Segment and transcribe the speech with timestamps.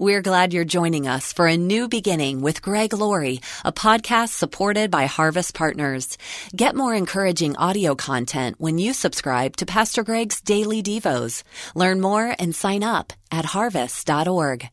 [0.00, 4.90] We're glad you're joining us for a new beginning with Greg Laurie, a podcast supported
[4.90, 6.16] by Harvest Partners.
[6.56, 11.42] Get more encouraging audio content when you subscribe to Pastor Greg's Daily Devos.
[11.74, 14.70] Learn more and sign up at harvest.org.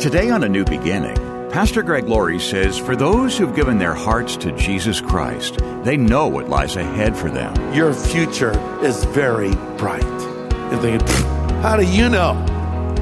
[0.00, 1.14] Today on A New Beginning,
[1.52, 6.26] Pastor Greg Laurie says for those who've given their hearts to Jesus Christ, they know
[6.26, 7.54] what lies ahead for them.
[7.72, 8.50] Your future
[8.84, 10.02] is very bright.
[10.02, 11.06] You're thinking,
[11.62, 12.57] how do you know?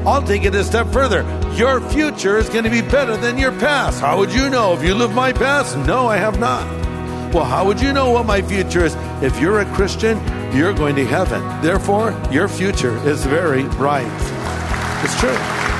[0.07, 1.23] I'll take it a step further.
[1.57, 4.01] Your future is going to be better than your past.
[4.01, 4.73] How would you know?
[4.73, 5.77] If you lived my past?
[5.78, 6.64] No, I have not.
[7.34, 8.95] Well, how would you know what my future is?
[9.20, 10.16] If you're a Christian,
[10.55, 11.42] you're going to heaven.
[11.61, 14.06] Therefore, your future is very bright.
[15.02, 15.75] It's true.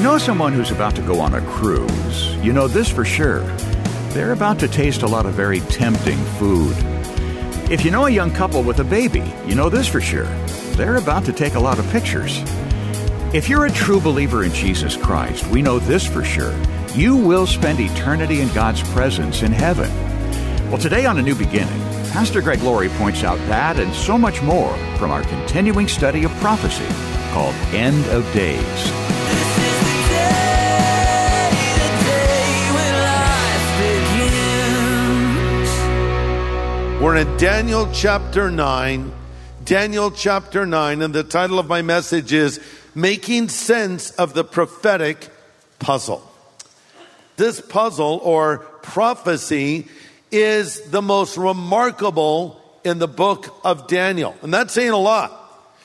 [0.00, 3.42] You know someone who's about to go on a cruise, you know this for sure.
[4.14, 6.74] They're about to taste a lot of very tempting food.
[7.70, 10.24] If you know a young couple with a baby, you know this for sure.
[10.72, 12.40] They're about to take a lot of pictures.
[13.34, 16.58] If you're a true believer in Jesus Christ, we know this for sure.
[16.94, 19.90] You will spend eternity in God's presence in heaven.
[20.70, 21.78] Well, today on A New Beginning,
[22.10, 26.30] Pastor Greg Laurie points out that and so much more from our continuing study of
[26.36, 26.88] prophecy
[27.34, 29.09] called End of Days.
[37.00, 39.10] We're in Daniel chapter 9.
[39.64, 42.60] Daniel chapter 9, and the title of my message is
[42.94, 45.30] Making Sense of the Prophetic
[45.78, 46.22] Puzzle.
[47.38, 49.88] This puzzle or prophecy
[50.30, 54.36] is the most remarkable in the book of Daniel.
[54.42, 55.32] And that's saying a lot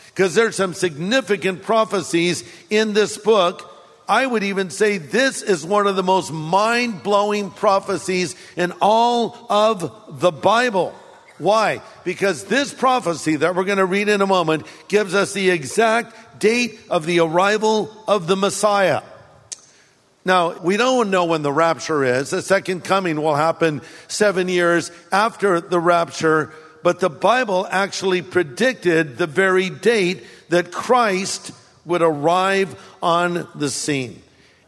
[0.07, 3.71] because there's some significant prophecies in this book.
[4.05, 9.47] I would even say this is one of the most mind blowing prophecies in all
[9.49, 10.93] of the Bible.
[11.37, 11.81] Why?
[12.03, 16.39] Because this prophecy that we're going to read in a moment gives us the exact
[16.39, 19.01] date of the arrival of the Messiah.
[20.23, 22.31] Now, we don't know when the rapture is.
[22.31, 26.51] The second coming will happen seven years after the rapture,
[26.83, 31.51] but the Bible actually predicted the very date that Christ
[31.85, 34.21] would arrive on the scene.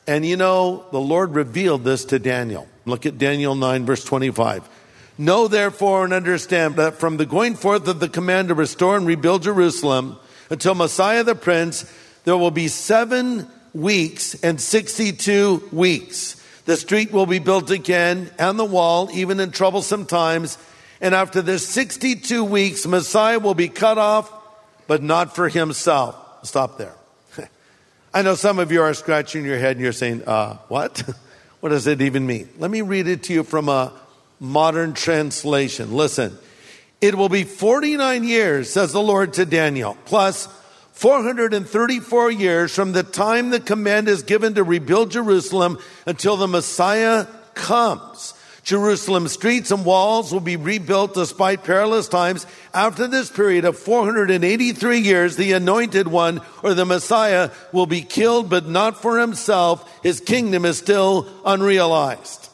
[0.05, 2.67] And you know, the Lord revealed this to Daniel.
[2.85, 4.69] Look at Daniel 9, verse 25.
[5.17, 9.07] Know therefore and understand that from the going forth of the command to restore and
[9.07, 10.17] rebuild Jerusalem
[10.50, 11.91] until Messiah the Prince,
[12.23, 16.35] there will be seven weeks and 62 weeks.
[16.66, 20.57] The street will be built again and the wall, even in troublesome times.
[21.00, 24.31] And after this 62 weeks, Messiah will be cut off,
[24.85, 26.16] but not for himself.
[26.44, 26.94] Stop there.
[28.13, 31.03] I know some of you are scratching your head and you're saying, uh, what?
[31.61, 32.49] what does it even mean?
[32.57, 33.94] Let me read it to you from a
[34.39, 35.93] modern translation.
[35.93, 36.37] Listen,
[37.01, 40.47] it will be 49 years, says the Lord to Daniel, plus
[40.93, 45.77] 434 years from the time the command is given to rebuild Jerusalem
[46.07, 48.33] until the Messiah comes.
[48.63, 52.45] Jerusalem's streets and walls will be rebuilt despite perilous times.
[52.73, 58.49] After this period of 483 years, the anointed one or the Messiah will be killed,
[58.49, 60.03] but not for himself.
[60.03, 62.47] His kingdom is still unrealized.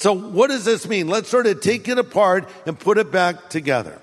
[0.00, 1.08] So what does this mean?
[1.08, 4.00] Let's sort of take it apart and put it back together.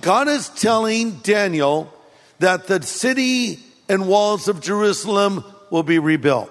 [0.00, 1.92] God is telling Daniel
[2.40, 6.50] that the city and walls of Jerusalem will be rebuilt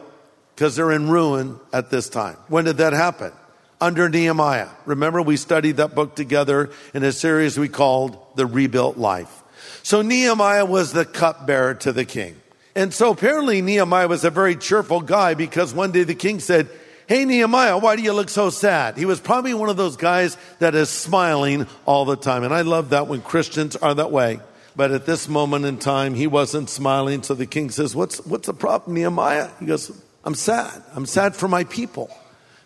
[0.55, 2.37] because they're in ruin at this time.
[2.47, 3.33] When did that happen?
[3.81, 4.69] Under Nehemiah.
[4.85, 9.43] Remember, we studied that book together in a series we called The Rebuilt Life.
[9.83, 12.37] So Nehemiah was the cupbearer to the king.
[12.75, 16.69] And so apparently Nehemiah was a very cheerful guy because one day the king said,
[17.07, 18.97] Hey, Nehemiah, why do you look so sad?
[18.97, 22.43] He was probably one of those guys that is smiling all the time.
[22.43, 24.39] And I love that when Christians are that way.
[24.75, 27.21] But at this moment in time, he wasn't smiling.
[27.21, 29.49] So the king says, What's, what's the problem, Nehemiah?
[29.59, 29.91] He goes,
[30.23, 30.81] I'm sad.
[30.95, 32.09] I'm sad for my people.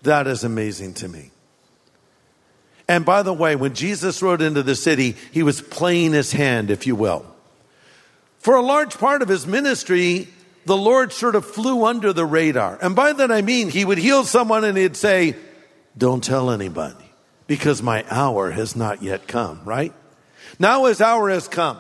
[0.03, 1.31] That is amazing to me.
[2.89, 6.71] And by the way, when Jesus rode into the city, he was playing his hand,
[6.71, 7.25] if you will.
[8.39, 10.29] For a large part of his ministry,
[10.67, 12.79] the Lord sort of flew under the radar.
[12.81, 15.37] And by that I mean he would heal someone and he'd say,
[15.97, 17.11] Don't tell anybody
[17.47, 19.93] because my hour has not yet come, right?
[20.59, 21.79] Now his hour has come.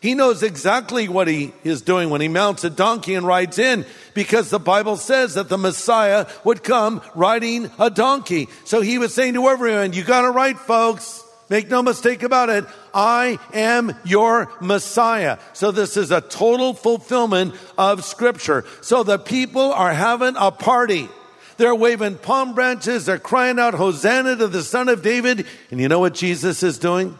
[0.00, 3.84] He knows exactly what he is doing when he mounts a donkey and rides in
[4.14, 8.48] because the Bible says that the Messiah would come riding a donkey.
[8.64, 11.22] So he was saying to everyone, you got it right, folks.
[11.50, 12.64] Make no mistake about it.
[12.94, 15.38] I am your Messiah.
[15.52, 18.64] So this is a total fulfillment of scripture.
[18.82, 21.08] So the people are having a party.
[21.56, 23.04] They're waving palm branches.
[23.04, 25.44] They're crying out, Hosanna to the son of David.
[25.70, 27.18] And you know what Jesus is doing?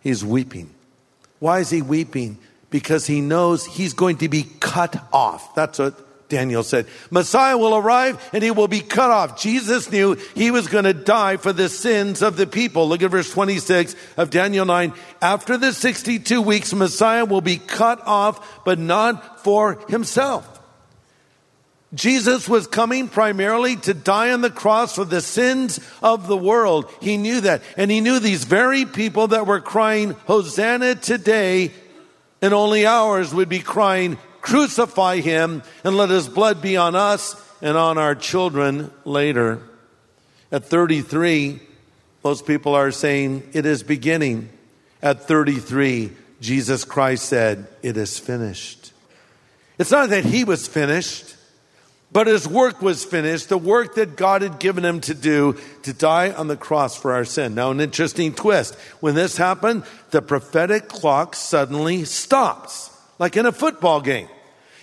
[0.00, 0.73] He's weeping.
[1.44, 2.38] Why is he weeping?
[2.70, 5.54] Because he knows he's going to be cut off.
[5.54, 6.86] That's what Daniel said.
[7.10, 9.38] Messiah will arrive and he will be cut off.
[9.38, 12.88] Jesus knew he was going to die for the sins of the people.
[12.88, 14.94] Look at verse 26 of Daniel 9.
[15.20, 20.53] After the 62 weeks, Messiah will be cut off, but not for himself.
[21.94, 26.90] Jesus was coming primarily to die on the cross for the sins of the world.
[27.00, 27.62] He knew that.
[27.76, 31.72] And he knew these very people that were crying, Hosanna today,
[32.42, 37.34] in only hours would be crying, Crucify him and let his blood be on us
[37.62, 39.62] and on our children later.
[40.52, 41.60] At 33,
[42.22, 44.50] most people are saying, It is beginning.
[45.02, 48.92] At 33, Jesus Christ said, It is finished.
[49.78, 51.33] It's not that he was finished.
[52.14, 55.92] But his work was finished, the work that God had given him to do to
[55.92, 57.56] die on the cross for our sin.
[57.56, 58.76] Now, an interesting twist.
[59.00, 59.82] When this happened,
[60.12, 64.28] the prophetic clock suddenly stops, like in a football game.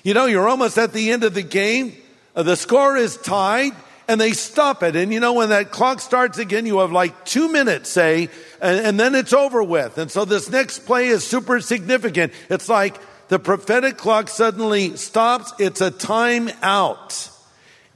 [0.03, 1.95] You know, you're almost at the end of the game,
[2.35, 3.71] uh, the score is tied,
[4.09, 4.97] and they stop it.
[4.97, 8.27] And you know, when that clock starts again, you have like two minutes, say,
[8.61, 9.97] and, and then it's over with.
[9.97, 12.33] And so this next play is super significant.
[12.49, 12.97] It's like,
[13.31, 15.53] the prophetic clock suddenly stops.
[15.57, 17.29] It's a time out.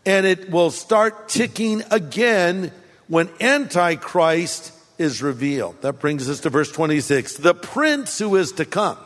[0.06, 2.72] And it will start ticking again
[3.10, 5.82] when Antichrist is revealed.
[5.82, 7.36] That brings us to verse 26.
[7.36, 8.98] The prince who is to come.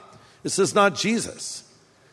[0.44, 1.64] This is not Jesus.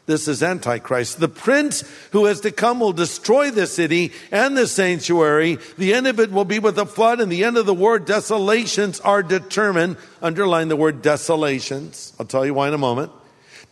[0.06, 1.20] This is Antichrist.
[1.20, 5.58] The prince who is to come will destroy the city and the sanctuary.
[5.76, 7.98] The end of it will be with a flood, and the end of the war,
[7.98, 9.98] desolations are determined.
[10.22, 12.14] Underline the word desolations.
[12.18, 13.12] I'll tell you why in a moment.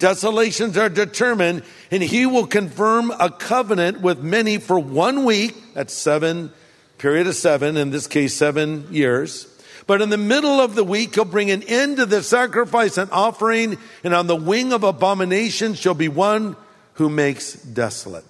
[0.04, 5.54] Desolations are determined, and he will confirm a covenant with many for one week.
[5.72, 6.52] That's seven,
[6.98, 9.46] period of seven, in this case, seven years.
[9.86, 13.10] But in the middle of the week, he'll bring an end to the sacrifice and
[13.12, 16.54] offering, and on the wing of abomination shall be one
[16.96, 18.26] who makes desolate.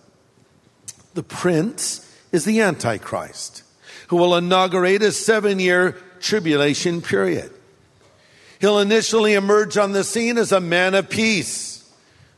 [1.14, 3.64] The prince is the Antichrist,
[4.06, 7.52] who will inaugurate a seven year tribulation period.
[8.64, 11.86] He'll initially emerge on the scene as a man of peace.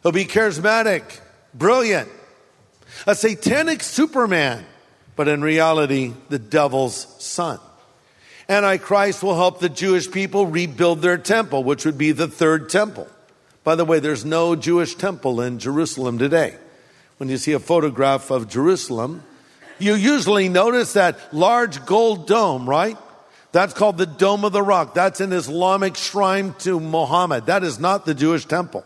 [0.02, 1.20] He'll be charismatic,
[1.55, 2.08] brilliant,
[3.06, 4.67] a satanic superman,
[5.14, 7.61] but in reality, the devil's son.
[8.49, 13.06] Antichrist will help the Jewish people rebuild their temple, which would be the third temple.
[13.62, 16.56] By the way, there's no Jewish temple in Jerusalem today.
[17.18, 19.23] When you see a photograph of Jerusalem,
[19.78, 22.99] you usually notice that large gold dome, right?
[23.56, 24.92] That's called the Dome of the Rock.
[24.92, 27.46] That's an Islamic shrine to Muhammad.
[27.46, 28.84] That is not the Jewish temple.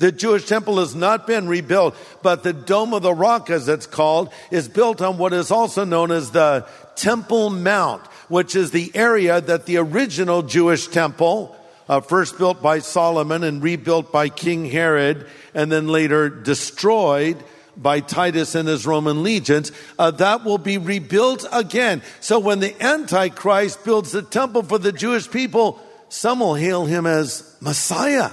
[0.00, 3.86] The Jewish temple has not been rebuilt, but the Dome of the Rock, as it's
[3.86, 8.90] called, is built on what is also known as the Temple Mount, which is the
[8.92, 11.56] area that the original Jewish temple,
[11.88, 17.36] uh, first built by Solomon and rebuilt by King Herod, and then later destroyed,
[17.80, 22.02] by Titus and his Roman legions, uh, that will be rebuilt again.
[22.20, 27.06] So when the Antichrist builds the temple for the Jewish people, some will hail him
[27.06, 28.30] as Messiah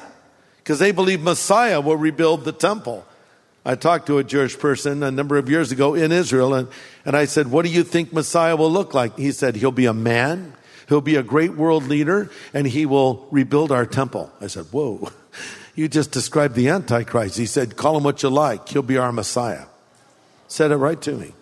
[0.57, 3.05] because they believe Messiah will rebuild the temple.
[3.63, 6.67] I talked to a Jewish person a number of years ago in Israel and,
[7.03, 9.17] and I said, what do you think Messiah will look like?
[9.17, 10.53] He said, he'll be a man.
[10.87, 14.31] He'll be a great world leader and he will rebuild our temple.
[14.39, 15.09] I said, whoa.
[15.75, 17.37] You just described the Antichrist.
[17.37, 18.69] He said, Call him what you like.
[18.69, 19.65] He'll be our Messiah.
[20.47, 21.33] Said it right to me.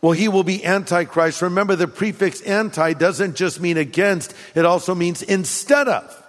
[0.00, 1.40] Well, he will be Antichrist.
[1.42, 6.24] Remember, the prefix anti doesn't just mean against, it also means instead of.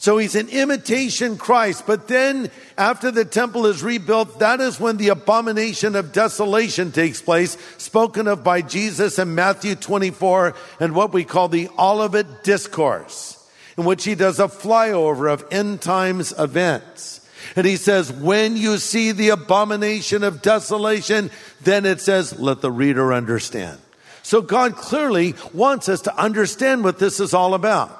[0.00, 1.86] So he's an imitation Christ.
[1.86, 7.20] But then after the temple is rebuilt, that is when the abomination of desolation takes
[7.20, 13.39] place, spoken of by Jesus in Matthew 24 and what we call the Olivet Discourse,
[13.80, 17.26] in which he does a flyover of end times events.
[17.56, 21.30] And he says, when you see the abomination of desolation,
[21.62, 23.78] then it says, let the reader understand.
[24.22, 27.96] So God clearly wants us to understand what this is all about.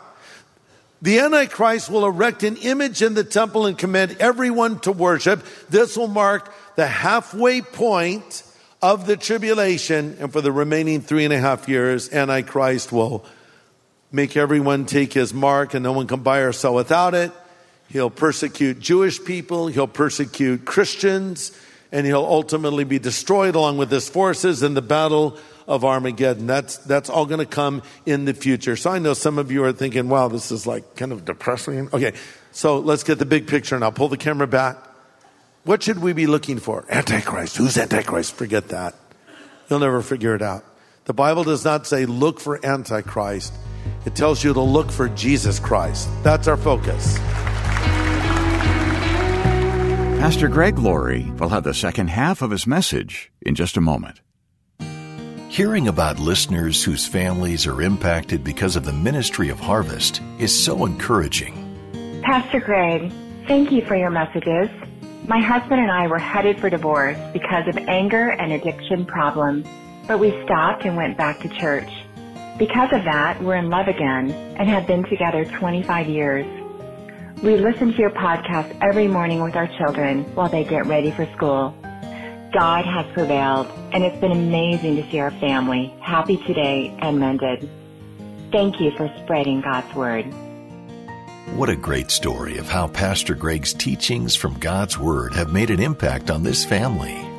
[1.00, 5.42] The Antichrist will erect an image in the temple and command everyone to worship.
[5.70, 8.42] This will mark the halfway point
[8.82, 10.18] of the tribulation.
[10.20, 13.24] And for the remaining three and a half years, Antichrist will
[14.12, 17.32] make everyone take his mark and no one can buy or sell without it.
[17.88, 19.68] He'll persecute Jewish people.
[19.68, 21.52] He'll persecute Christians
[21.92, 25.36] and he'll ultimately be destroyed along with his forces in the battle
[25.66, 26.46] of Armageddon.
[26.46, 28.76] That's, that's all going to come in the future.
[28.76, 31.88] So I know some of you are thinking, wow, this is like kind of depressing.
[31.92, 32.12] Okay,
[32.52, 34.76] so let's get the big picture and I'll pull the camera back.
[35.64, 36.86] What should we be looking for?
[36.88, 37.56] Antichrist.
[37.56, 38.34] Who's Antichrist?
[38.34, 38.94] Forget that.
[39.68, 40.64] You'll never figure it out.
[41.04, 43.52] The Bible does not say look for Antichrist.
[44.04, 46.08] It tells you to look for Jesus Christ.
[46.22, 47.18] That's our focus.
[50.18, 54.20] Pastor Greg Laurie will have the second half of his message in just a moment.
[55.48, 60.84] Hearing about listeners whose families are impacted because of the ministry of Harvest is so
[60.84, 62.22] encouraging.
[62.22, 63.10] Pastor Greg,
[63.48, 64.68] thank you for your messages.
[65.26, 69.66] My husband and I were headed for divorce because of anger and addiction problems,
[70.06, 71.90] but we stopped and went back to church.
[72.60, 76.44] Because of that, we're in love again and have been together 25 years.
[77.42, 81.24] We listen to your podcast every morning with our children while they get ready for
[81.32, 81.74] school.
[82.52, 87.66] God has prevailed, and it's been amazing to see our family happy today and mended.
[88.52, 90.26] Thank you for spreading God's Word.
[91.56, 95.80] What a great story of how Pastor Greg's teachings from God's Word have made an
[95.80, 97.29] impact on this family.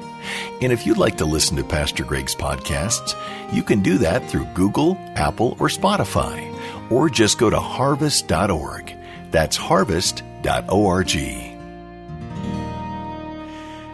[0.61, 3.15] And if you'd like to listen to Pastor Greg's podcasts,
[3.53, 6.51] you can do that through Google, Apple, or Spotify,
[6.91, 8.95] or just go to harvest.org.
[9.31, 11.15] That's harvest.org.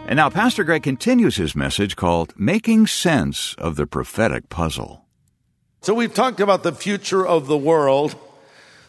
[0.08, 5.04] And now Pastor Greg continues his message called Making Sense of the Prophetic Puzzle.
[5.82, 8.16] So we've talked about the future of the world.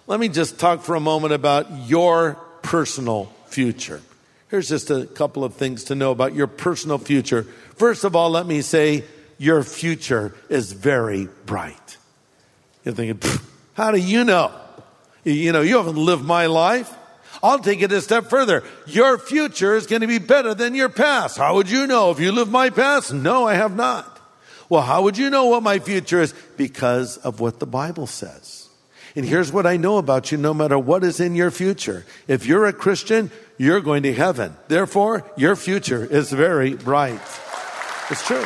[0.07, 4.01] Let me just talk for a moment about your personal future.
[4.49, 7.43] Here's just a couple of things to know about your personal future.
[7.75, 9.03] First of all, let me say
[9.37, 11.97] your future is very bright.
[12.83, 13.21] You're thinking,
[13.73, 14.51] how do you know?
[15.23, 16.91] You know, you haven't lived my life.
[17.43, 18.63] I'll take it a step further.
[18.87, 21.37] Your future is going to be better than your past.
[21.37, 23.13] How would you know if you lived my past?
[23.13, 24.19] No, I have not.
[24.67, 26.33] Well, how would you know what my future is?
[26.57, 28.67] Because of what the Bible says.
[29.15, 32.05] And here's what I know about you no matter what is in your future.
[32.27, 34.55] If you're a Christian, you're going to heaven.
[34.69, 37.21] Therefore, your future is very bright.
[38.09, 38.45] It's true.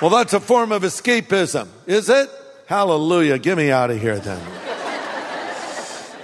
[0.00, 2.30] Well, that's a form of escapism, is it?
[2.66, 3.38] Hallelujah.
[3.38, 4.40] Get me out of here then.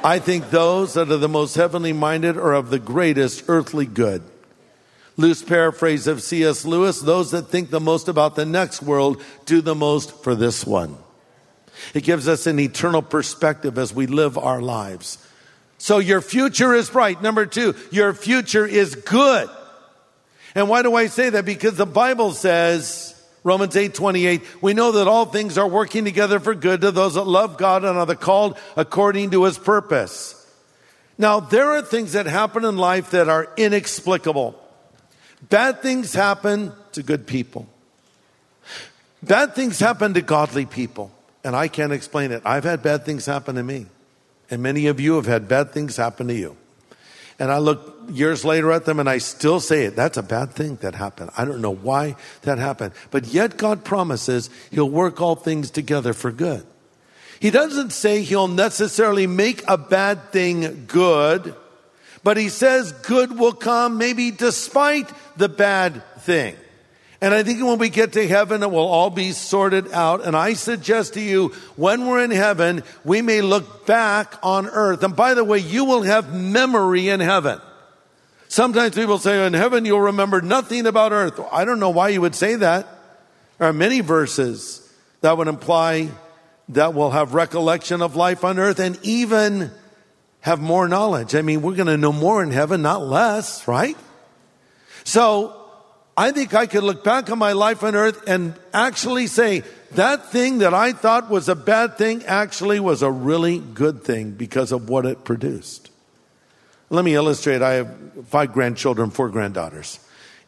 [0.02, 4.22] I think those that are the most heavenly minded are of the greatest earthly good.
[5.16, 6.64] Loose paraphrase of C.S.
[6.64, 10.66] Lewis those that think the most about the next world do the most for this
[10.66, 10.96] one.
[11.94, 15.18] It gives us an eternal perspective as we live our lives.
[15.78, 17.20] So your future is bright.
[17.20, 19.48] Number two, your future is good.
[20.54, 21.44] And why do I say that?
[21.44, 23.10] Because the Bible says,
[23.42, 27.14] Romans 8, 28, we know that all things are working together for good to those
[27.14, 30.40] that love God and are the called according to his purpose.
[31.18, 34.58] Now, there are things that happen in life that are inexplicable.
[35.48, 37.68] Bad things happen to good people.
[39.22, 41.10] Bad things happen to godly people.
[41.44, 42.42] And I can't explain it.
[42.44, 43.86] I've had bad things happen to me.
[44.50, 46.56] And many of you have had bad things happen to you.
[47.38, 49.96] And I look years later at them and I still say it.
[49.96, 51.30] That's a bad thing that happened.
[51.36, 52.92] I don't know why that happened.
[53.10, 56.64] But yet God promises He'll work all things together for good.
[57.40, 61.54] He doesn't say He'll necessarily make a bad thing good,
[62.22, 66.56] but He says good will come maybe despite the bad thing.
[67.20, 70.24] And I think when we get to heaven, it will all be sorted out.
[70.24, 75.02] And I suggest to you, when we're in heaven, we may look back on earth.
[75.02, 77.60] And by the way, you will have memory in heaven.
[78.48, 81.40] Sometimes people say, oh, in heaven, you'll remember nothing about earth.
[81.50, 82.86] I don't know why you would say that.
[83.58, 84.80] There are many verses
[85.22, 86.10] that would imply
[86.70, 89.70] that we'll have recollection of life on earth and even
[90.40, 91.34] have more knowledge.
[91.34, 93.96] I mean, we're going to know more in heaven, not less, right?
[95.04, 95.63] So,
[96.16, 100.30] I think I could look back on my life on earth and actually say that
[100.30, 104.70] thing that I thought was a bad thing actually was a really good thing because
[104.70, 105.90] of what it produced.
[106.90, 107.62] Let me illustrate.
[107.62, 107.96] I have
[108.28, 109.98] five grandchildren, four granddaughters.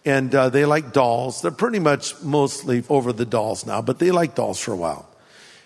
[0.05, 1.43] And uh, they like dolls.
[1.43, 5.09] They're pretty much mostly over the dolls now, but they like dolls for a while.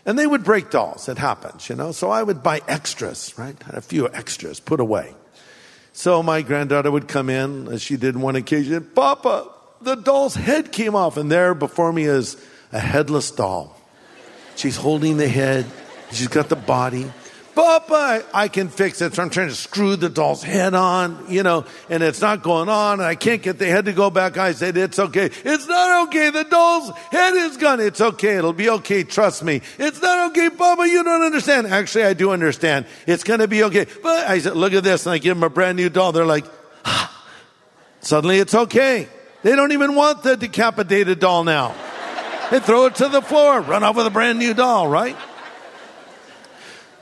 [0.06, 1.10] And they would break dolls.
[1.10, 1.92] It happens, you know.
[1.92, 3.56] So I would buy extras, right?
[3.68, 5.14] A few extras, put away.
[5.92, 10.72] So my granddaughter would come in, as she did one occasion, Papa, the doll's head
[10.72, 11.16] came off.
[11.16, 12.36] And there before me is
[12.72, 13.76] a headless doll.
[14.56, 15.66] She's holding the head,
[16.12, 17.10] she's got the body.
[17.54, 19.14] Papa, I can fix it.
[19.14, 22.68] So I'm trying to screw the doll's head on, you know, and it's not going
[22.68, 24.38] on, and I can't get the head to go back.
[24.38, 25.30] I said, It's okay.
[25.44, 26.30] It's not okay.
[26.30, 27.80] The doll's head is gone.
[27.80, 28.36] It's okay.
[28.36, 29.02] It'll be okay.
[29.02, 29.62] Trust me.
[29.78, 30.88] It's not okay, Papa.
[30.88, 31.66] You don't understand.
[31.66, 32.86] Actually, I do understand.
[33.06, 33.86] It's going to be okay.
[34.02, 35.06] But I said, Look at this.
[35.06, 36.12] And I give them a brand new doll.
[36.12, 36.46] They're like,
[36.84, 37.08] ah.
[38.00, 39.08] Suddenly it's okay.
[39.42, 41.74] They don't even want the decapitated doll now.
[42.50, 45.16] They throw it to the floor, run off with a brand new doll, right?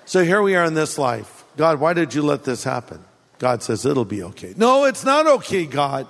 [0.04, 1.45] So here we are in this life.
[1.57, 3.02] God, why did you let this happen?
[3.38, 4.54] God says, it'll be okay.
[4.57, 6.07] No, it's not okay, God.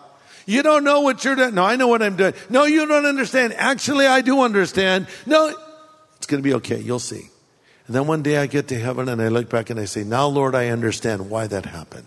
[0.47, 1.55] You don't know what you're doing.
[1.55, 2.35] No, I know what I'm doing.
[2.49, 3.53] No, you don't understand.
[3.55, 5.07] Actually, I do understand.
[5.27, 5.55] No,
[6.17, 6.81] it's going to be okay.
[6.81, 7.29] You'll see.
[7.87, 10.05] And then one day I get to heaven and I look back and I say,
[10.05, 12.07] now, Lord, I understand why that happened.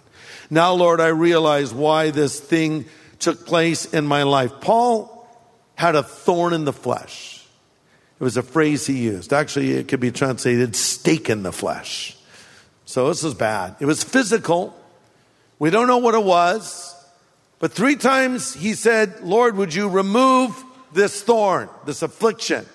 [0.50, 2.86] Now, Lord, I realize why this thing
[3.22, 4.52] took place in my life.
[4.62, 5.28] Paul
[5.76, 7.46] had a thorn in the flesh.
[8.20, 9.34] It was a phrase he used.
[9.34, 12.16] Actually, it could be translated stake in the flesh.
[12.86, 13.78] So this is bad.
[13.80, 14.76] It was physical.
[15.58, 16.96] We don't know what it was.
[17.60, 20.64] But three times he said, Lord, would you remove
[20.94, 22.66] this thorn, this affliction?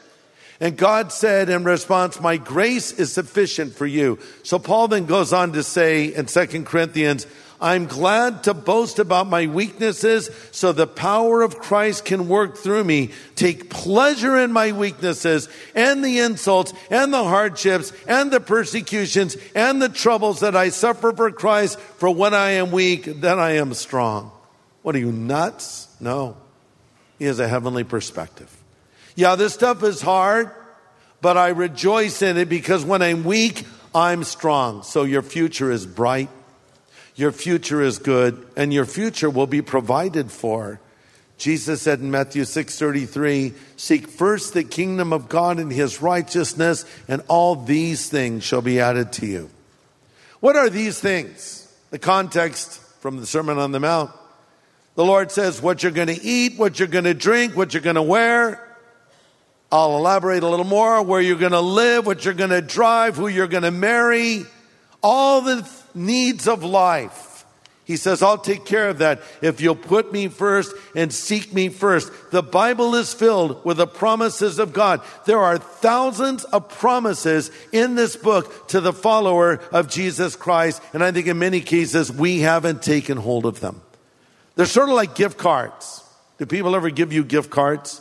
[0.58, 4.18] And God said in response, my grace is sufficient for you.
[4.42, 7.26] So Paul then goes on to say in Second Corinthians,
[7.60, 12.84] I'm glad to boast about my weaknesses so the power of Christ can work through
[12.84, 13.12] me.
[13.34, 19.80] Take pleasure in my weaknesses and the insults and the hardships and the persecutions and
[19.80, 21.78] the troubles that I suffer for Christ.
[21.78, 24.32] For when I am weak, then I am strong.
[24.82, 25.88] What are you nuts?
[25.98, 26.36] No.
[27.18, 28.54] He has a heavenly perspective.
[29.14, 30.50] Yeah, this stuff is hard,
[31.22, 34.82] but I rejoice in it because when I'm weak, I'm strong.
[34.82, 36.28] So your future is bright
[37.16, 40.78] your future is good and your future will be provided for.
[41.38, 47.23] Jesus said in Matthew 6:33, "Seek first the kingdom of God and his righteousness, and
[47.28, 49.50] all these things shall be added to you."
[50.40, 51.69] What are these things?
[51.90, 54.10] The context from the Sermon on the Mount.
[54.95, 57.82] The Lord says what you're going to eat, what you're going to drink, what you're
[57.82, 58.62] going to wear.
[59.71, 63.17] I'll elaborate a little more where you're going to live, what you're going to drive,
[63.17, 64.47] who you're going to marry,
[65.02, 67.45] all the needs of life.
[67.87, 71.69] He says, I'll take care of that if you'll put me first and seek me
[71.69, 72.11] first.
[72.32, 75.02] The Bible is filled with the promises of God.
[75.25, 80.82] There are thousands of promises in this book to the follower of Jesus Christ.
[80.93, 83.80] And I think in many cases, we haven't taken hold of them.
[84.56, 86.02] They're sort of like gift cards.
[86.39, 88.00] Do people ever give you gift cards?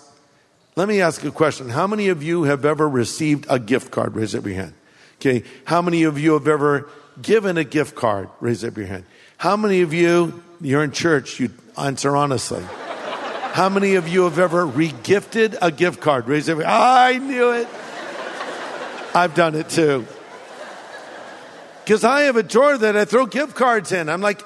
[0.76, 1.70] Let me ask a question.
[1.70, 4.16] How many of you have ever received a gift card?
[4.16, 4.74] Raise up your hand.
[5.18, 5.44] Okay.
[5.66, 6.90] How many of you have ever
[7.21, 8.30] given a gift card?
[8.39, 9.06] Raise up your hand.
[9.38, 12.63] How many of you, you're in church, you answer honestly.
[12.63, 16.28] How many of you have ever regifted a gift card?
[16.28, 16.84] Raise up your hand.
[16.84, 17.67] I knew it.
[19.15, 20.06] I've done it too.
[21.84, 24.10] Because I have a drawer that I throw gift cards in.
[24.10, 24.41] I'm like,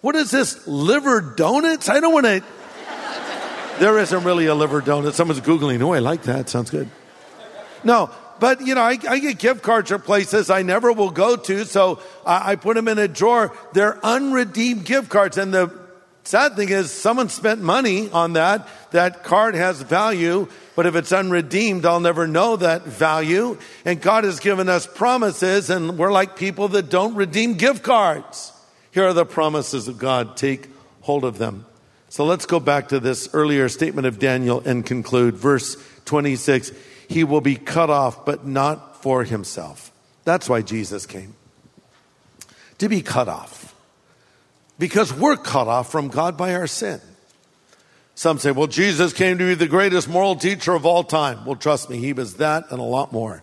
[0.00, 1.88] what is this, liver donuts?
[1.88, 2.42] I don't want to.
[3.80, 5.14] There isn't really a liver donut.
[5.14, 6.50] Someone's Googling, oh, I like that.
[6.50, 6.88] Sounds good.
[7.82, 11.36] No, but you know, I, I, get gift cards for places I never will go
[11.36, 13.56] to, so I, I put them in a drawer.
[13.72, 15.70] They're unredeemed gift cards, and the
[16.24, 18.68] sad thing is, someone spent money on that.
[18.92, 23.58] That card has value, but if it's unredeemed, I'll never know that value.
[23.84, 28.52] And God has given us promises, and we're like people that don't redeem gift cards.
[28.92, 30.36] Here are the promises of God.
[30.36, 30.68] Take
[31.02, 31.66] hold of them.
[32.08, 35.36] So let's go back to this earlier statement of Daniel and conclude.
[35.36, 35.76] Verse
[36.06, 36.72] 26
[37.10, 39.90] he will be cut off, but not for himself.
[40.24, 41.34] That's why Jesus came.
[42.78, 43.74] To be cut off.
[44.78, 47.00] Because we're cut off from God by our sin.
[48.14, 51.44] Some say, well, Jesus came to be the greatest moral teacher of all time.
[51.44, 53.42] Well, trust me, he was that and a lot more.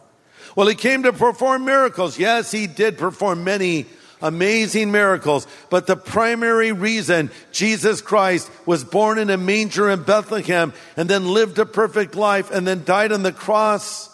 [0.56, 2.18] Well, he came to perform miracles.
[2.18, 3.86] Yes, he did perform many
[4.22, 5.48] amazing miracles.
[5.70, 11.28] But the primary reason Jesus Christ was born in a manger in Bethlehem and then
[11.28, 14.10] lived a perfect life and then died on the cross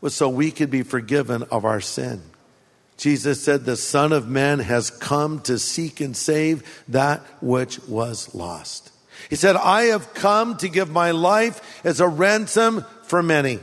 [0.00, 2.22] was so we could be forgiven of our sin.
[2.96, 8.34] Jesus said, The Son of Man has come to seek and save that which was
[8.34, 8.90] lost.
[9.28, 13.58] He said, I have come to give my life as a ransom for many.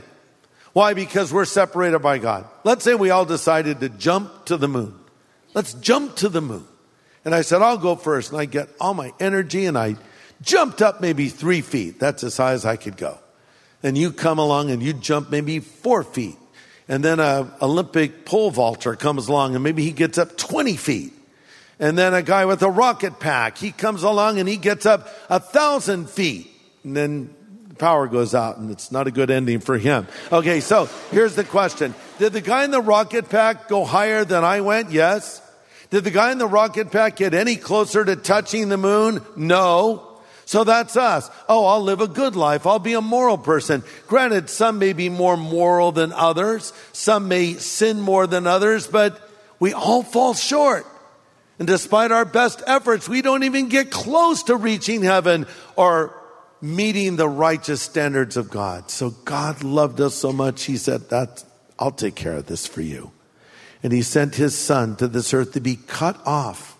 [0.72, 0.94] Why?
[0.94, 2.46] Because we're separated by God.
[2.64, 4.94] Let's say we all decided to jump to the moon.
[5.54, 6.66] Let's jump to the moon.
[7.24, 8.32] And I said, I'll go first.
[8.32, 9.96] And I get all my energy and I
[10.42, 11.98] jumped up maybe three feet.
[11.98, 13.18] That's as high as I could go.
[13.82, 16.36] And you come along and you jump maybe four feet.
[16.88, 21.12] And then a Olympic pole vaulter comes along and maybe he gets up 20 feet.
[21.80, 25.08] And then a guy with a rocket pack, he comes along and he gets up
[25.28, 26.50] a thousand feet.
[26.84, 27.34] And then
[27.68, 30.06] the power goes out and it's not a good ending for him.
[30.30, 31.94] Okay, so here's the question.
[32.18, 34.90] Did the guy in the rocket pack go higher than I went?
[34.90, 35.40] Yes.
[35.94, 39.22] Did the guy in the rocket pack get any closer to touching the moon?
[39.36, 40.18] No.
[40.44, 41.30] So that's us.
[41.48, 42.66] Oh, I'll live a good life.
[42.66, 43.84] I'll be a moral person.
[44.08, 46.72] Granted, some may be more moral than others.
[46.92, 49.20] Some may sin more than others, but
[49.60, 50.84] we all fall short.
[51.60, 56.12] And despite our best efforts, we don't even get close to reaching heaven or
[56.60, 58.90] meeting the righteous standards of God.
[58.90, 61.44] So God loved us so much, He said, that
[61.78, 63.12] I'll take care of this for you.
[63.84, 66.76] And He sent His Son to this earth to be cut off.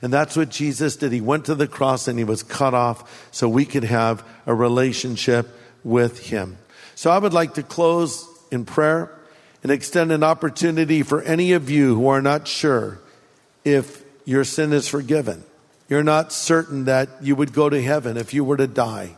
[0.00, 1.12] And that's what Jesus did.
[1.12, 4.54] He went to the cross and He was cut off so we could have a
[4.54, 5.48] relationship
[5.84, 6.56] with Him.
[6.94, 9.10] So I would like to close in prayer
[9.62, 13.00] and extend an opportunity for any of you who are not sure
[13.64, 15.44] if your sin is forgiven.
[15.88, 19.16] You're not certain that you would go to heaven if you were to die.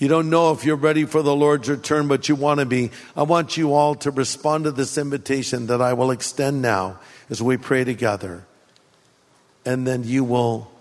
[0.00, 2.90] You don't know if you're ready for the Lord's return, but you want to be.
[3.14, 7.42] I want you all to respond to this invitation that I will extend now as
[7.42, 8.46] we pray together.
[9.66, 10.72] And then you will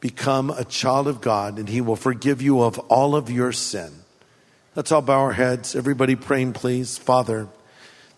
[0.00, 3.90] become a child of God and He will forgive you of all of your sin.
[4.74, 5.74] Let's all bow our heads.
[5.74, 6.98] Everybody praying, please.
[6.98, 7.48] Father,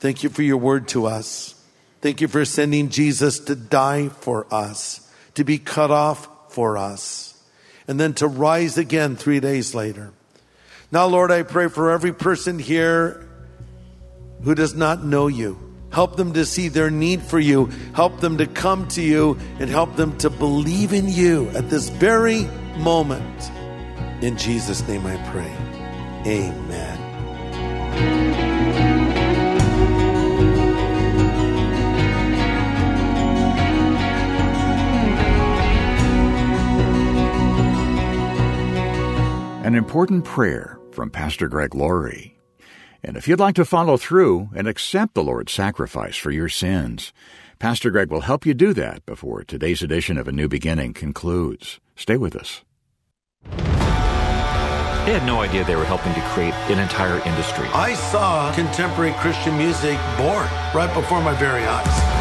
[0.00, 1.54] thank you for your word to us.
[2.00, 7.40] Thank you for sending Jesus to die for us, to be cut off for us,
[7.86, 10.12] and then to rise again three days later.
[10.90, 13.26] Now, Lord, I pray for every person here
[14.42, 15.58] who does not know you.
[15.90, 17.66] Help them to see their need for you.
[17.94, 21.88] Help them to come to you and help them to believe in you at this
[21.88, 22.44] very
[22.76, 23.50] moment.
[24.22, 25.52] In Jesus' name I pray.
[26.26, 26.87] Amen.
[39.78, 42.36] Important prayer from Pastor Greg Laurie.
[43.02, 47.12] And if you'd like to follow through and accept the Lord's sacrifice for your sins,
[47.60, 51.78] Pastor Greg will help you do that before today's edition of A New Beginning concludes.
[51.94, 52.62] Stay with us.
[55.06, 57.68] They had no idea they were helping to create an entire industry.
[57.68, 62.17] I saw contemporary Christian music born right before my very eyes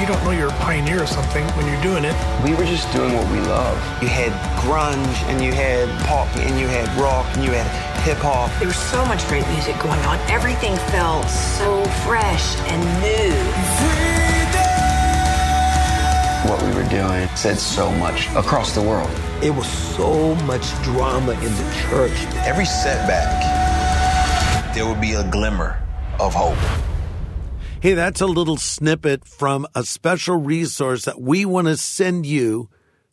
[0.00, 2.14] you don't know you're a pioneer of something when you're doing it.
[2.44, 3.76] We were just doing what we love.
[4.00, 4.30] You had
[4.62, 7.66] grunge and you had pop and you had rock and you had
[8.02, 8.50] hip hop.
[8.60, 10.18] There was so much great music going on.
[10.30, 13.34] Everything felt so fresh and new.
[16.48, 19.10] What we were doing said so much across the world.
[19.42, 22.16] It was so much drama in the church.
[22.46, 23.42] Every setback,
[24.74, 25.82] there would be a glimmer
[26.20, 26.58] of hope.
[27.80, 32.68] Hey, that's a little snippet from a special resource that we want to send you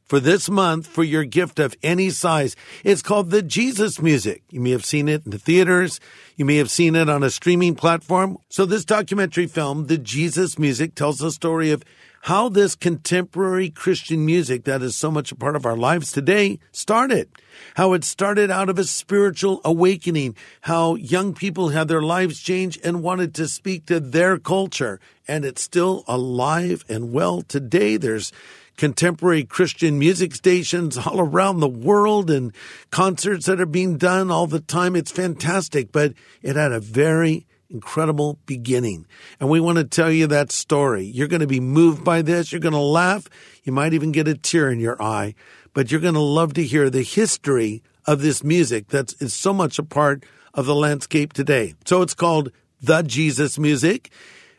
[0.05, 2.55] for this month for your gift of any size.
[2.83, 4.41] It's called The Jesus Music.
[4.49, 5.99] You may have seen it in the theaters.
[6.35, 8.39] You may have seen it on a streaming platform.
[8.49, 11.83] So this documentary film, The Jesus Music, tells the story of
[12.25, 16.57] how this contemporary Christian music that is so much a part of our lives today
[16.71, 17.29] started.
[17.75, 20.35] How it started out of a spiritual awakening.
[20.61, 24.99] How young people had their lives changed and wanted to speak to their culture.
[25.27, 27.95] And it's still alive and well today.
[27.95, 28.31] There's
[28.75, 32.55] contemporary Christian music stations all around the world and
[32.89, 34.95] concerts that are being done all the time.
[34.95, 39.05] It's fantastic, but it had a very incredible beginning.
[39.39, 41.05] And we want to tell you that story.
[41.05, 42.51] You're going to be moved by this.
[42.51, 43.27] You're going to laugh.
[43.63, 45.35] You might even get a tear in your eye,
[45.73, 49.53] but you're going to love to hear the history of this music that is so
[49.53, 50.23] much a part
[50.53, 51.73] of the landscape today.
[51.85, 52.51] So it's called
[52.81, 54.11] The Jesus Music.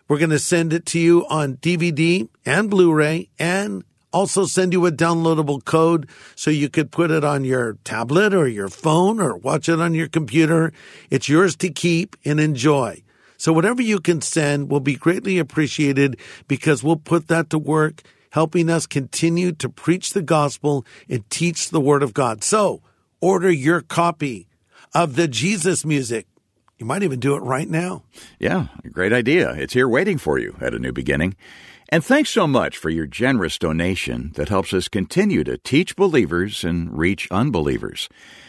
[0.08, 3.84] We're going to send it to you on DVD and Blu-ray and
[4.16, 8.48] also send you a downloadable code so you could put it on your tablet or
[8.48, 10.72] your phone or watch it on your computer.
[11.10, 13.02] It's yours to keep and enjoy.
[13.36, 18.02] So whatever you can send will be greatly appreciated because we'll put that to work
[18.30, 22.42] helping us continue to preach the gospel and teach the word of God.
[22.42, 22.80] So
[23.20, 24.48] order your copy
[24.94, 26.26] of the Jesus music.
[26.78, 28.04] You might even do it right now.
[28.38, 29.52] Yeah, great idea.
[29.52, 31.34] It's here waiting for you at a new beginning.
[31.88, 36.64] And thanks so much for your generous donation that helps us continue to teach believers
[36.64, 38.08] and reach unbelievers.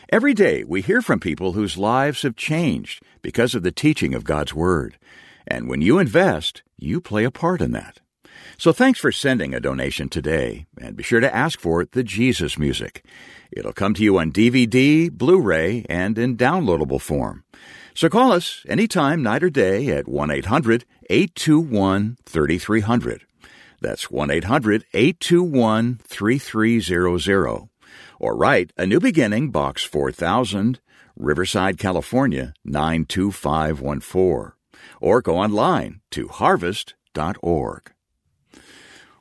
[0.09, 4.23] Every day we hear from people whose lives have changed because of the teaching of
[4.23, 4.97] God's Word.
[5.45, 7.99] And when you invest, you play a part in that.
[8.57, 12.57] So thanks for sending a donation today, and be sure to ask for the Jesus
[12.57, 13.05] Music.
[13.51, 17.43] It'll come to you on DVD, Blu-ray, and in downloadable form.
[17.93, 23.26] So call us anytime, night or day, at 1 800 821 3300.
[23.81, 27.69] That's 1 800 821 3300.
[28.19, 30.79] Or write A New Beginning, Box 4000,
[31.15, 34.53] Riverside, California 92514.
[34.99, 37.91] Or go online to harvest.org.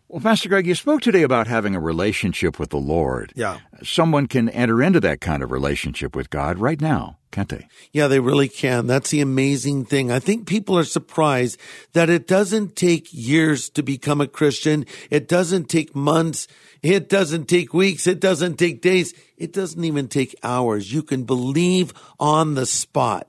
[0.09, 3.33] Well, Pastor Greg, you spoke today about having a relationship with the Lord.
[3.35, 3.59] Yeah.
[3.83, 7.67] Someone can enter into that kind of relationship with God right now, can't they?
[7.91, 8.87] Yeah, they really can.
[8.87, 10.13] That's the amazing thing.
[10.13, 11.59] I think people are surprised
[11.93, 14.87] that it doesn't take years to become a Christian.
[15.11, 16.47] It doesn't take months.
[16.83, 18.07] It doesn't take weeks.
[18.07, 19.13] It doesn't take days.
[19.37, 20.93] It doesn't even take hours.
[20.93, 23.27] You can believe on the spot.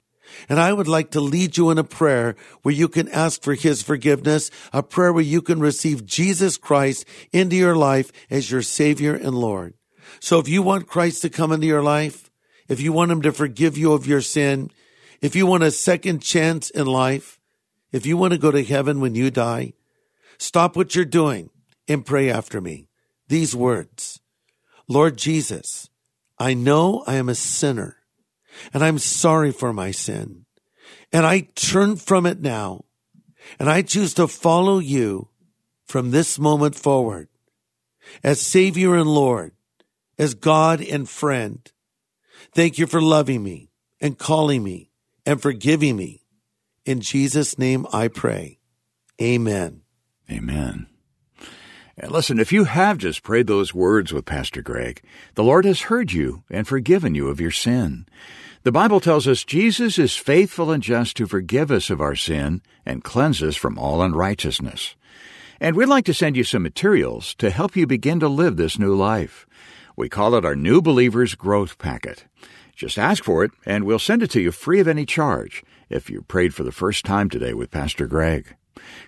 [0.50, 3.54] And I would like to lead you in a prayer where you can ask for
[3.54, 8.62] His forgiveness, a prayer where you can receive Jesus Christ into your life as your
[8.62, 9.74] Savior and Lord.
[10.20, 12.30] So if you want Christ to come into your life,
[12.68, 14.72] if you want Him to forgive you of your sin,
[15.22, 17.40] if you want a second chance in life,
[17.92, 19.74] if you want to go to heaven when you die,
[20.38, 21.50] stop what you're doing
[21.88, 22.88] and pray after me.
[23.28, 24.20] These words,
[24.88, 25.90] Lord Jesus,
[26.38, 27.98] I know I am a sinner
[28.74, 30.46] and I'm sorry for my sin.
[31.12, 32.86] And I turn from it now.
[33.60, 35.30] And I choose to follow you
[35.86, 37.30] from this moment forward
[38.24, 39.54] as Savior and Lord,
[40.18, 41.60] as God and friend.
[42.54, 43.70] Thank you for loving me
[44.02, 44.92] and calling me
[45.26, 46.24] and forgiving me.
[46.86, 48.60] In Jesus' name I pray.
[49.22, 49.82] Amen.
[50.30, 50.88] Amen.
[52.00, 55.02] And listen, if you have just prayed those words with Pastor Greg,
[55.34, 58.06] the Lord has heard you and forgiven you of your sin.
[58.62, 62.62] The Bible tells us Jesus is faithful and just to forgive us of our sin
[62.86, 64.96] and cleanse us from all unrighteousness.
[65.60, 68.78] And we'd like to send you some materials to help you begin to live this
[68.78, 69.48] new life.
[69.96, 72.26] We call it our New Believers Growth Packet.
[72.76, 76.12] Just ask for it, and we'll send it to you free of any charge if
[76.12, 78.56] you prayed for the first time today with Pastor Greg.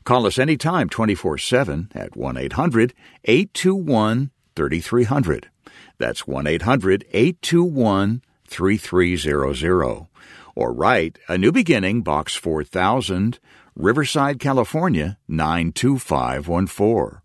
[0.03, 2.93] Call us anytime 24 7 at 1 800
[3.25, 5.49] 821 3300.
[5.97, 10.07] That's 1 800 821 3300.
[10.55, 13.39] Or write A New Beginning, Box 4000,
[13.75, 17.21] Riverside, California 92514.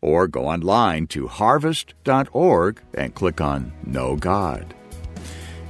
[0.00, 4.74] Or go online to harvest.org and click on Know God.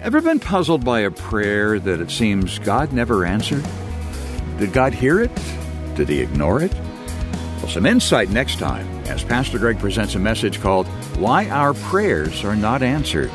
[0.03, 3.67] Ever been puzzled by a prayer that it seems God never answered?
[4.59, 5.31] Did God hear it?
[5.97, 6.73] Did he ignore it?
[6.75, 12.45] Well, some insight next time as Pastor Greg presents a message called Why Our Prayers
[12.45, 13.31] Are Not Answered.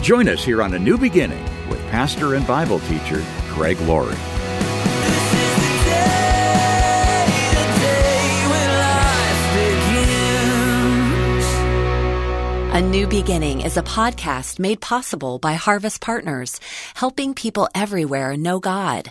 [0.00, 4.14] Join us here on A New Beginning with pastor and Bible teacher Greg Laurie.
[12.70, 16.60] A New Beginning is a podcast made possible by Harvest Partners,
[16.94, 19.10] helping people everywhere know God.